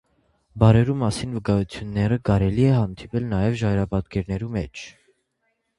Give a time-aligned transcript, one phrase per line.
[0.61, 4.87] Պարերու մասին վկայութիւններու կարելի է հանդիպիլ նաեւ ժայռապատկերներու մէջ։